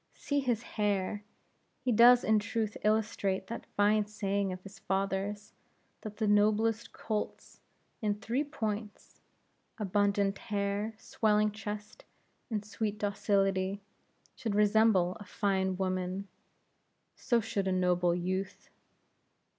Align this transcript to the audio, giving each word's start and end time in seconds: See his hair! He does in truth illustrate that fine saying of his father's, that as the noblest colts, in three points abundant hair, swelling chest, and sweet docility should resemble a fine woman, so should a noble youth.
See 0.15 0.39
his 0.39 0.63
hair! 0.63 1.23
He 1.79 1.91
does 1.91 2.23
in 2.23 2.39
truth 2.39 2.75
illustrate 2.83 3.45
that 3.45 3.67
fine 3.77 4.07
saying 4.07 4.51
of 4.51 4.63
his 4.63 4.79
father's, 4.79 5.53
that 6.01 6.13
as 6.13 6.17
the 6.17 6.27
noblest 6.27 6.91
colts, 6.91 7.59
in 8.01 8.15
three 8.15 8.43
points 8.43 9.21
abundant 9.77 10.39
hair, 10.39 10.95
swelling 10.97 11.51
chest, 11.51 12.03
and 12.49 12.65
sweet 12.65 12.97
docility 12.97 13.83
should 14.35 14.55
resemble 14.55 15.17
a 15.19 15.23
fine 15.23 15.77
woman, 15.77 16.27
so 17.15 17.39
should 17.39 17.67
a 17.67 17.71
noble 17.71 18.15
youth. 18.15 18.71